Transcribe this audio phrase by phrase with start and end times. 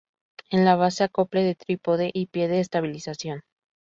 [0.49, 3.43] En la base, acople de trípode y pie de estabilización.